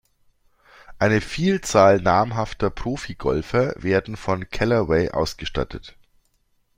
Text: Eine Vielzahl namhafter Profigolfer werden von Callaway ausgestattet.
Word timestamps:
Eine 0.97 1.21
Vielzahl 1.21 2.01
namhafter 2.01 2.71
Profigolfer 2.71 3.75
werden 3.77 4.17
von 4.17 4.49
Callaway 4.49 5.11
ausgestattet. 5.11 5.95